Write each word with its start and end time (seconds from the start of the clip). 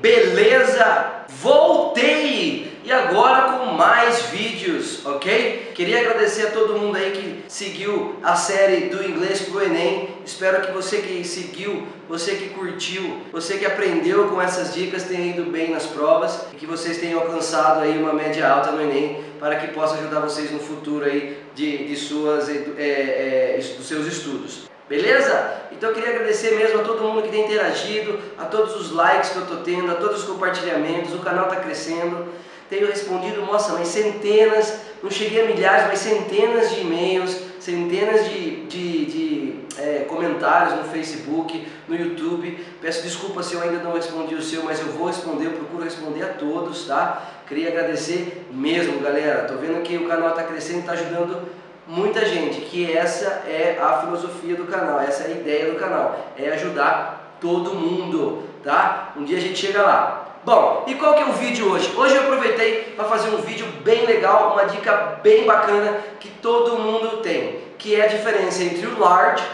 Beleza? 0.00 1.24
Voltei! 1.40 2.74
E 2.84 2.92
agora 2.92 3.52
com 3.52 3.72
mais 3.72 4.26
vídeos, 4.26 5.06
ok? 5.06 5.72
Queria 5.74 6.00
agradecer 6.00 6.48
a 6.48 6.50
todo 6.50 6.78
mundo 6.78 6.96
aí 6.96 7.12
que 7.12 7.44
seguiu 7.48 8.16
a 8.22 8.36
série 8.36 8.88
do 8.90 9.02
inglês 9.02 9.40
pro 9.40 9.64
Enem. 9.64 10.10
Espero 10.22 10.60
que 10.60 10.70
você 10.70 10.98
que 10.98 11.24
seguiu, 11.24 11.86
você 12.06 12.34
que 12.34 12.50
curtiu, 12.50 13.22
você 13.32 13.56
que 13.56 13.64
aprendeu 13.64 14.28
com 14.28 14.40
essas 14.40 14.74
dicas 14.74 15.04
tenha 15.04 15.34
ido 15.34 15.50
bem 15.50 15.70
nas 15.70 15.86
provas 15.86 16.44
e 16.52 16.56
que 16.56 16.66
vocês 16.66 16.98
tenham 16.98 17.20
alcançado 17.20 17.80
aí 17.80 17.96
uma 17.96 18.12
média 18.12 18.46
alta 18.46 18.70
no 18.70 18.82
Enem 18.82 19.24
para 19.40 19.56
que 19.56 19.68
possa 19.68 19.94
ajudar 19.94 20.20
vocês 20.20 20.50
no 20.50 20.58
futuro 20.58 21.06
aí 21.06 21.38
de, 21.54 21.88
de 21.88 21.96
suas, 21.96 22.50
é, 22.50 22.52
é, 22.78 23.60
dos 23.78 23.88
seus 23.88 24.06
estudos. 24.06 24.73
Beleza? 24.88 25.62
Então 25.72 25.88
eu 25.88 25.94
queria 25.94 26.10
agradecer 26.10 26.56
mesmo 26.56 26.80
a 26.80 26.84
todo 26.84 27.02
mundo 27.02 27.22
que 27.22 27.30
tem 27.30 27.46
interagido, 27.46 28.18
a 28.38 28.44
todos 28.44 28.76
os 28.76 28.92
likes 28.92 29.30
que 29.30 29.36
eu 29.36 29.42
estou 29.42 29.56
tendo, 29.58 29.90
a 29.90 29.94
todos 29.94 30.22
os 30.22 30.28
compartilhamentos, 30.28 31.14
o 31.14 31.18
canal 31.20 31.44
está 31.44 31.56
crescendo. 31.56 32.26
Tenho 32.68 32.86
respondido, 32.86 33.42
nossa, 33.42 33.72
mas 33.74 33.88
centenas, 33.88 34.80
não 35.02 35.10
cheguei 35.10 35.42
a 35.42 35.46
milhares, 35.46 35.86
mas 35.86 35.98
centenas 35.98 36.70
de 36.70 36.80
e-mails, 36.80 37.36
centenas 37.60 38.28
de, 38.28 38.66
de, 38.66 39.04
de 39.04 39.54
é, 39.78 40.04
comentários 40.08 40.78
no 40.78 40.84
Facebook, 40.84 41.66
no 41.88 41.96
YouTube. 41.96 42.58
Peço 42.80 43.02
desculpa 43.02 43.42
se 43.42 43.54
eu 43.54 43.62
ainda 43.62 43.82
não 43.82 43.92
respondi 43.92 44.34
o 44.34 44.42
seu, 44.42 44.64
mas 44.64 44.80
eu 44.80 44.86
vou 44.86 45.06
responder, 45.06 45.46
eu 45.46 45.52
procuro 45.52 45.84
responder 45.84 46.24
a 46.24 46.28
todos, 46.28 46.86
tá? 46.86 47.42
Queria 47.46 47.68
agradecer 47.68 48.46
mesmo, 48.50 49.00
galera. 49.00 49.46
Tô 49.46 49.56
vendo 49.56 49.82
que 49.82 49.96
o 49.96 50.08
canal 50.08 50.30
está 50.30 50.42
crescendo 50.42 50.80
está 50.80 50.92
ajudando 50.92 51.46
muita 51.86 52.24
gente, 52.24 52.62
que 52.62 52.90
essa 52.90 53.44
é 53.46 53.78
a 53.80 53.98
filosofia 54.00 54.56
do 54.56 54.64
canal, 54.64 55.00
essa 55.00 55.24
é 55.24 55.26
a 55.26 55.30
ideia 55.30 55.72
do 55.72 55.78
canal, 55.78 56.32
é 56.38 56.48
ajudar 56.50 57.36
todo 57.40 57.74
mundo, 57.74 58.42
tá? 58.62 59.12
Um 59.16 59.24
dia 59.24 59.38
a 59.38 59.40
gente 59.40 59.58
chega 59.58 59.82
lá. 59.82 60.24
Bom, 60.44 60.84
e 60.86 60.94
qual 60.94 61.14
que 61.14 61.22
é 61.22 61.26
o 61.26 61.32
vídeo 61.32 61.70
hoje? 61.70 61.90
Hoje 61.96 62.14
eu 62.14 62.22
aproveitei 62.22 62.92
para 62.96 63.06
fazer 63.06 63.30
um 63.30 63.38
vídeo 63.38 63.66
bem 63.82 64.04
legal, 64.04 64.52
uma 64.52 64.64
dica 64.64 65.18
bem 65.22 65.46
bacana 65.46 65.98
que 66.20 66.28
todo 66.28 66.78
mundo 66.78 67.18
tem, 67.22 67.60
que 67.78 67.94
é 67.94 68.04
a 68.04 68.08
diferença 68.08 68.62
entre 68.62 68.86
o 68.86 68.98
large 68.98 69.44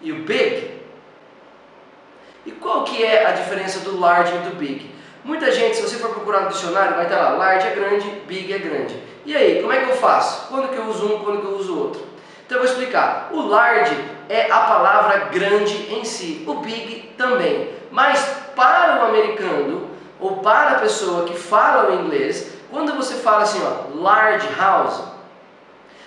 e 0.00 0.10
o 0.10 0.24
big. 0.24 0.76
E 2.44 2.52
qual 2.52 2.84
que 2.84 3.04
é 3.04 3.26
a 3.26 3.32
diferença 3.32 3.80
do 3.80 3.98
large 3.98 4.34
e 4.34 4.38
do 4.38 4.56
big? 4.56 4.95
Muita 5.26 5.50
gente, 5.50 5.74
se 5.74 5.82
você 5.82 5.96
for 5.96 6.10
procurar 6.10 6.42
no 6.42 6.50
dicionário, 6.50 6.94
vai 6.94 7.06
estar 7.06 7.18
lá, 7.18 7.30
large 7.30 7.66
é 7.66 7.70
grande, 7.70 8.08
big 8.28 8.52
é 8.52 8.58
grande. 8.58 9.02
E 9.24 9.36
aí, 9.36 9.60
como 9.60 9.72
é 9.72 9.80
que 9.80 9.90
eu 9.90 9.96
faço? 9.96 10.46
Quando 10.46 10.68
que 10.68 10.76
eu 10.76 10.84
uso 10.84 11.04
um, 11.04 11.18
quando 11.24 11.40
que 11.40 11.46
eu 11.46 11.56
uso 11.56 11.76
outro? 11.76 12.00
Então 12.46 12.58
eu 12.58 12.62
vou 12.62 12.72
explicar. 12.72 13.30
O 13.32 13.42
large 13.42 13.92
é 14.28 14.48
a 14.48 14.60
palavra 14.60 15.24
grande 15.32 15.92
em 15.92 16.04
si, 16.04 16.44
o 16.46 16.54
big 16.54 17.12
também. 17.18 17.70
Mas 17.90 18.20
para 18.54 19.02
o 19.02 19.08
americano, 19.08 19.90
ou 20.20 20.36
para 20.36 20.76
a 20.76 20.78
pessoa 20.78 21.24
que 21.24 21.36
fala 21.36 21.90
o 21.90 22.04
inglês, 22.04 22.52
quando 22.70 22.94
você 22.94 23.14
fala 23.14 23.42
assim, 23.42 23.60
ó, 23.64 23.98
large 24.00 24.48
house, 24.56 25.02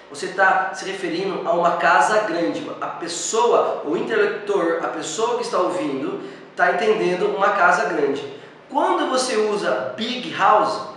você 0.09 0.27
está 0.27 0.73
se 0.73 0.89
referindo 0.89 1.45
a 1.45 1.51
uma 1.51 1.71
casa 1.71 2.21
grande. 2.21 2.65
A 2.79 2.87
pessoa, 2.87 3.81
o 3.83 3.97
interlocutor, 3.97 4.79
a 4.81 4.87
pessoa 4.87 5.35
que 5.35 5.43
está 5.43 5.57
ouvindo, 5.57 6.21
está 6.51 6.71
entendendo 6.71 7.35
uma 7.35 7.49
casa 7.49 7.89
grande. 7.89 8.39
Quando 8.69 9.09
você 9.09 9.35
usa 9.35 9.93
big 9.97 10.31
house, 10.35 10.89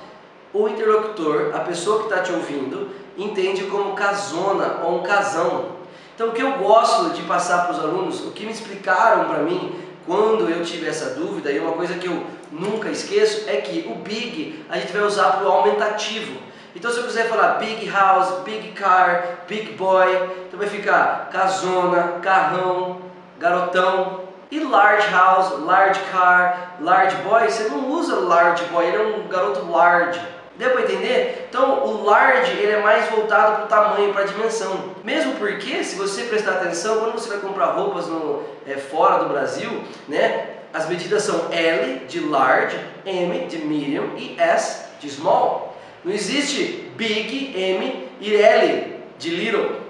o 0.53 0.69
interlocutor, 0.69 1.53
a 1.55 1.61
pessoa 1.61 2.01
que 2.01 2.05
está 2.05 2.23
te 2.23 2.31
ouvindo, 2.31 2.91
entende 3.17 3.65
como 3.65 3.95
casona 3.95 4.81
ou 4.85 4.99
um 4.99 5.03
casão. 5.03 5.83
Então, 6.15 6.29
o 6.29 6.33
que 6.33 6.43
eu 6.43 6.53
gosto 6.59 7.11
de 7.11 7.23
passar 7.23 7.65
para 7.65 7.73
os 7.73 7.79
alunos, 7.79 8.21
o 8.27 8.33
que 8.33 8.45
me 8.45 8.53
explicaram 8.53 9.25
para 9.25 9.39
mim 9.39 9.75
quando 10.07 10.51
eu 10.51 10.63
tive 10.63 10.87
essa 10.87 11.15
dúvida, 11.15 11.51
e 11.51 11.59
uma 11.59 11.73
coisa 11.73 11.95
que 11.95 12.07
eu 12.07 12.27
nunca 12.51 12.91
esqueço, 12.91 13.49
é 13.49 13.57
que 13.57 13.89
o 13.91 13.95
big 13.95 14.65
a 14.69 14.77
gente 14.79 14.93
vai 14.93 15.03
usar 15.03 15.33
para 15.33 15.49
o 15.49 15.51
aumentativo. 15.51 16.39
Então, 16.77 16.91
se 16.91 16.99
eu 16.99 17.05
quiser 17.05 17.29
falar 17.29 17.55
big 17.55 17.89
house, 17.89 18.41
big 18.45 18.73
car, 18.73 19.45
big 19.49 19.73
boy, 19.73 20.07
então 20.47 20.59
vai 20.59 20.69
ficar 20.69 21.31
casona, 21.33 22.19
carrão, 22.21 22.99
garotão, 23.39 24.22
e 24.53 24.61
large 24.61 25.09
house, 25.11 25.59
large 25.61 25.99
car, 26.13 26.77
large 26.79 27.17
boy, 27.23 27.49
você 27.49 27.71
não 27.71 27.91
usa 27.91 28.17
large 28.17 28.63
boy, 28.67 28.85
ele 28.85 28.97
é 28.99 29.17
um 29.17 29.27
garoto 29.27 29.65
large. 29.71 30.21
Deu 30.59 30.73
para 30.73 30.83
entender? 30.83 31.47
Então 31.49 31.87
o 31.87 32.05
large 32.05 32.53
ele 32.53 32.73
é 32.73 32.83
mais 32.83 33.09
voltado 33.09 33.57
para 33.57 33.65
o 33.65 33.67
tamanho, 33.67 34.13
para 34.13 34.25
a 34.25 34.27
dimensão. 34.27 34.95
Mesmo 35.03 35.37
porque, 35.37 35.83
se 35.83 35.97
você 35.97 36.25
prestar 36.25 36.53
atenção, 36.53 36.99
quando 36.99 37.15
você 37.15 37.31
vai 37.31 37.39
comprar 37.39 37.71
roupas 37.71 38.07
no, 38.09 38.43
é, 38.67 38.75
fora 38.77 39.25
do 39.25 39.31
Brasil, 39.31 39.71
né, 40.07 40.49
as 40.75 40.87
medidas 40.87 41.23
são 41.23 41.51
L 41.51 42.05
de 42.07 42.21
large, 42.21 42.79
M 43.07 43.47
de 43.47 43.57
medium 43.57 44.19
e 44.19 44.39
S 44.39 44.85
de 45.01 45.09
small. 45.09 45.75
Não 46.05 46.13
existe 46.13 46.93
big, 46.95 47.59
M 47.59 48.11
e 48.21 48.37
L 48.37 49.01
de 49.19 49.31
little. 49.31 49.81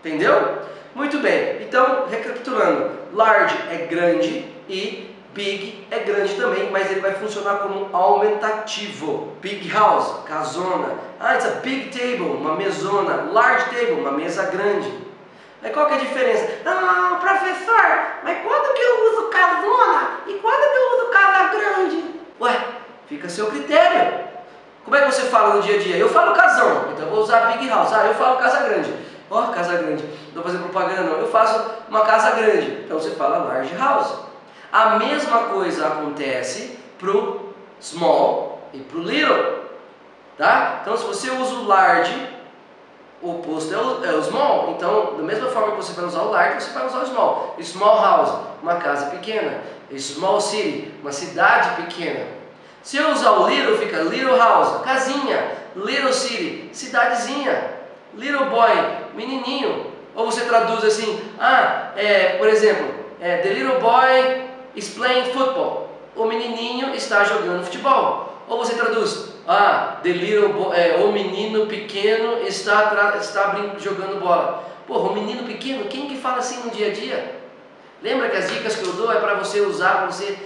Entendeu? 0.00 0.62
Muito 0.94 1.18
bem, 1.20 1.62
então 1.62 2.06
recapitulando, 2.10 2.90
large 3.14 3.56
é 3.70 3.86
grande 3.86 4.44
e 4.68 5.16
big 5.32 5.86
é 5.90 6.00
grande 6.00 6.34
também, 6.34 6.70
mas 6.70 6.90
ele 6.90 7.00
vai 7.00 7.12
funcionar 7.14 7.60
como 7.60 7.88
aumentativo. 7.96 9.32
Big 9.40 9.70
house, 9.70 10.22
casona. 10.26 10.88
Ah, 11.18 11.34
it's 11.34 11.46
a 11.46 11.60
big 11.60 11.90
table, 11.98 12.36
uma 12.36 12.56
mesona. 12.56 13.28
Large 13.32 13.64
table, 13.70 13.92
uma 13.92 14.12
mesa 14.12 14.44
grande. 14.50 14.92
Aí 15.62 15.70
qual 15.70 15.86
que 15.86 15.94
é 15.94 15.96
a 15.96 16.00
diferença? 16.00 16.46
Ah, 16.66 17.18
professor, 17.20 17.98
mas 18.22 18.38
quando 18.42 18.74
que 18.74 18.82
eu 18.82 19.12
uso 19.12 19.28
casona 19.28 20.10
e 20.26 20.34
quando 20.34 20.72
que 20.72 20.76
eu 20.76 20.98
uso 20.98 21.10
casa 21.10 21.56
grande? 21.56 22.04
Ué, 22.40 22.64
fica 23.08 23.28
a 23.28 23.30
seu 23.30 23.46
critério. 23.46 24.24
Como 24.84 24.96
é 24.96 25.00
que 25.00 25.12
você 25.12 25.22
fala 25.22 25.54
no 25.54 25.62
dia 25.62 25.76
a 25.76 25.78
dia? 25.78 25.96
Eu 25.96 26.08
falo 26.08 26.34
casão, 26.34 26.88
então 26.92 27.06
eu 27.06 27.10
vou 27.10 27.20
usar 27.20 27.52
big 27.52 27.66
house. 27.68 27.92
Ah, 27.92 28.06
eu 28.06 28.14
falo 28.14 28.36
casa 28.36 28.68
grande. 28.68 28.92
Ó, 29.32 29.44
oh, 29.44 29.46
casa 29.46 29.78
grande. 29.78 30.04
Não 30.04 30.28
estou 30.28 30.42
fazendo 30.42 30.64
propaganda 30.64 31.04
não. 31.04 31.18
Eu 31.20 31.28
faço 31.28 31.58
uma 31.88 32.02
casa 32.02 32.32
grande. 32.32 32.82
Então 32.84 33.00
você 33.00 33.12
fala 33.12 33.38
large 33.38 33.74
house. 33.76 34.14
A 34.70 34.98
mesma 34.98 35.44
coisa 35.44 35.86
acontece 35.86 36.78
pro 36.98 37.54
small 37.80 38.68
e 38.74 38.80
pro 38.80 39.00
little. 39.00 39.62
Tá? 40.36 40.80
Então 40.82 40.94
se 40.98 41.04
você 41.04 41.30
usa 41.30 41.54
o 41.54 41.66
large, 41.66 42.14
o 43.22 43.30
oposto 43.30 43.72
é 43.72 43.78
o, 43.78 44.04
é 44.04 44.12
o 44.12 44.22
small. 44.22 44.74
Então, 44.76 45.16
da 45.16 45.22
mesma 45.22 45.48
forma 45.48 45.70
que 45.70 45.76
você 45.76 45.94
vai 45.94 46.04
usar 46.04 46.22
o 46.22 46.30
large, 46.30 46.60
você 46.60 46.78
vai 46.78 46.86
usar 46.86 46.98
o 46.98 47.06
small. 47.06 47.56
Small 47.62 48.02
house, 48.02 48.38
uma 48.62 48.74
casa 48.76 49.06
pequena. 49.06 49.62
Small 49.96 50.42
city, 50.42 50.92
uma 51.00 51.12
cidade 51.12 51.82
pequena. 51.82 52.26
Se 52.82 52.98
eu 52.98 53.10
usar 53.10 53.30
o 53.30 53.48
little, 53.48 53.78
fica 53.78 54.02
little 54.02 54.36
house, 54.36 54.82
casinha. 54.82 55.56
Little 55.74 56.12
city, 56.12 56.68
cidadezinha. 56.74 57.80
Little 58.14 58.50
boy, 58.50 59.01
menininho. 59.14 59.92
Ou 60.14 60.26
você 60.26 60.42
traduz 60.42 60.84
assim, 60.84 61.20
ah, 61.38 61.92
é, 61.96 62.36
por 62.36 62.48
exemplo, 62.48 62.86
é, 63.20 63.38
the 63.38 63.50
little 63.50 63.80
boy 63.80 64.42
is 64.76 64.90
playing 64.90 65.32
football. 65.32 65.90
O 66.14 66.24
menininho 66.26 66.94
está 66.94 67.24
jogando 67.24 67.64
futebol. 67.64 68.28
Ou 68.48 68.58
você 68.58 68.74
traduz, 68.74 69.34
ah, 69.48 69.98
the 70.02 70.10
little 70.10 70.50
boy, 70.50 70.76
é, 70.76 70.96
o 71.02 71.10
menino 71.10 71.66
pequeno 71.66 72.42
está, 72.46 73.16
está 73.18 73.54
jogando 73.78 74.20
bola. 74.20 74.64
Porra, 74.86 75.10
o 75.10 75.14
menino 75.14 75.44
pequeno, 75.44 75.86
quem 75.86 76.06
que 76.06 76.18
fala 76.18 76.38
assim 76.38 76.62
no 76.64 76.70
dia 76.70 76.88
a 76.88 76.92
dia? 76.92 77.36
Lembra 78.02 78.28
que 78.28 78.36
as 78.36 78.50
dicas 78.50 78.74
que 78.74 78.84
eu 78.84 78.92
dou 78.94 79.12
é 79.12 79.20
para 79.20 79.34
você 79.34 79.60
usar, 79.60 79.98
para 79.98 80.06
você 80.06 80.36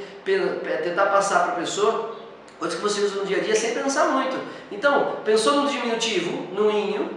tentar 0.85 1.07
passar 1.07 1.45
para 1.45 1.53
a 1.53 1.57
pessoa 1.57 2.16
Coisas 2.59 2.79
que 2.79 2.83
você 2.83 3.03
usa 3.03 3.17
no 3.17 3.27
dia 3.27 3.37
a 3.37 3.41
dia 3.41 3.55
sem 3.55 3.75
pensar 3.75 4.07
muito. 4.07 4.39
Então, 4.73 5.17
pensou 5.25 5.63
no 5.63 5.69
diminutivo, 5.69 6.55
no 6.55 6.71
inho, 6.71 7.11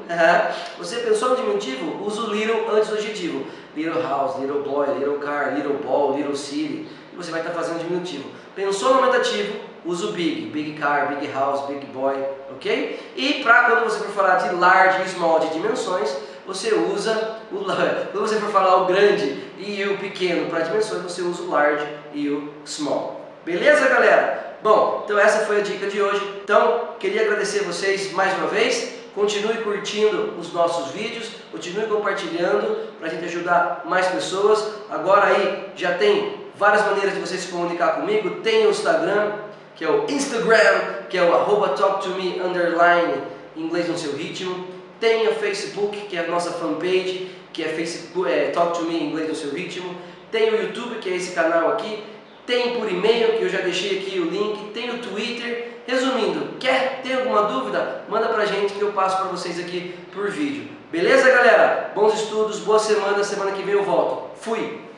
você 0.78 0.98
pensou 0.98 1.30
no 1.30 1.36
diminutivo, 1.38 2.06
usa 2.06 2.22
o 2.22 2.34
little 2.34 2.70
antes 2.70 2.90
do 2.90 2.96
adjetivo. 2.96 3.46
Little 3.76 4.02
house, 4.02 4.38
little 4.40 4.62
boy, 4.62 4.88
little 4.98 5.18
car, 5.20 5.56
little 5.56 5.76
ball, 5.76 6.14
little 6.16 6.36
city. 6.36 6.88
E 7.14 7.16
você 7.16 7.32
vai 7.32 7.40
estar 7.40 7.54
fazendo 7.54 7.80
diminutivo. 7.80 8.30
Pensou 8.54 8.94
no 8.94 9.00
aumentativo, 9.00 9.60
usa 9.86 10.08
o 10.08 10.12
big. 10.12 10.48
Big 10.48 10.74
car, 10.74 11.16
big 11.16 11.32
house, 11.32 11.66
big 11.68 11.86
boy, 11.88 12.16
ok? 12.52 13.14
E 13.16 13.42
para 13.42 13.64
quando 13.64 13.86
você 13.86 14.00
for 14.00 14.12
falar 14.12 14.36
de 14.36 14.54
large 14.56 15.04
e 15.04 15.10
small, 15.10 15.40
de 15.40 15.50
dimensões, 15.54 16.18
você 16.46 16.74
usa 16.74 17.38
o 17.52 17.64
quando 18.12 18.28
você 18.28 18.36
for 18.40 18.50
falar 18.50 18.84
o 18.84 18.86
grande 18.86 19.44
e 19.58 19.84
o 19.86 19.98
pequeno 19.98 20.50
para 20.50 20.62
dimensões, 20.62 21.04
você 21.04 21.22
usa 21.22 21.44
o 21.44 21.50
large 21.50 21.86
e 22.14 22.28
o 22.28 22.52
small. 22.66 23.30
Beleza, 23.46 23.88
galera? 23.88 24.49
Bom, 24.62 25.04
então 25.06 25.18
essa 25.18 25.46
foi 25.46 25.62
a 25.62 25.64
dica 25.64 25.88
de 25.88 26.02
hoje. 26.02 26.22
Então, 26.44 26.90
queria 27.00 27.22
agradecer 27.22 27.60
vocês 27.60 28.12
mais 28.12 28.38
uma 28.38 28.48
vez. 28.48 28.94
Continue 29.16 29.58
curtindo 29.60 30.34
os 30.38 30.52
nossos 30.52 30.92
vídeos, 30.92 31.30
continue 31.50 31.88
compartilhando 31.88 32.90
para 33.00 33.08
a 33.08 33.10
gente 33.10 33.24
ajudar 33.24 33.84
mais 33.86 34.08
pessoas. 34.08 34.62
Agora 34.90 35.28
aí 35.28 35.72
já 35.78 35.94
tem 35.94 36.36
várias 36.58 36.86
maneiras 36.86 37.14
de 37.14 37.22
você 37.22 37.38
se 37.38 37.48
comunicar 37.48 38.02
comigo. 38.02 38.42
Tem 38.42 38.68
o 38.68 38.70
Instagram, 38.70 39.32
que 39.78 39.86
é 39.86 39.90
o 39.90 40.06
Instagram, 40.10 41.06
que 41.10 41.18
é 41.18 41.24
o 41.24 41.34
arroba 41.34 41.70
talktome 41.70 42.42
underline 42.42 43.14
inglês 43.56 43.88
no 43.88 43.98
seu 43.98 44.14
ritmo. 44.14 44.68
Tem 45.00 45.26
o 45.30 45.36
Facebook, 45.36 45.98
que 46.02 46.18
é 46.18 46.26
a 46.26 46.28
nossa 46.28 46.52
fanpage, 46.52 47.32
que 47.54 47.64
é, 47.64 47.70
Facebook, 47.70 48.30
é 48.30 48.50
Talk 48.50 48.78
to 48.78 48.84
Me 48.84 49.02
inglês 49.02 49.30
no 49.30 49.36
seu 49.36 49.52
ritmo. 49.52 49.96
Tem 50.30 50.50
o 50.50 50.62
YouTube, 50.62 51.00
que 51.00 51.10
é 51.10 51.16
esse 51.16 51.32
canal 51.32 51.70
aqui 51.70 52.04
tem 52.50 52.80
por 52.80 52.92
e-mail, 52.92 53.38
que 53.38 53.44
eu 53.44 53.50
já 53.50 53.62
deixei 53.62 54.00
aqui 54.00 54.20
o 54.20 54.26
link, 54.26 54.72
tem 54.74 54.90
o 54.90 54.98
Twitter. 54.98 55.82
Resumindo, 55.86 56.58
quer 56.60 57.00
ter 57.04 57.20
alguma 57.20 57.44
dúvida? 57.44 58.04
Manda 58.10 58.28
pra 58.28 58.46
gente 58.46 58.74
que 58.74 58.82
eu 58.82 58.92
passo 58.92 59.18
para 59.18 59.28
vocês 59.28 59.60
aqui 59.60 59.94
por 60.12 60.32
vídeo. 60.32 60.68
Beleza, 60.92 61.30
galera? 61.30 61.92
Bons 61.94 62.16
estudos, 62.16 62.58
boa 62.62 62.80
semana. 62.80 63.24
Semana 63.24 63.52
que 63.52 63.62
vem 63.62 63.76
eu 63.76 63.84
volto. 63.84 64.32
Fui! 64.42 64.89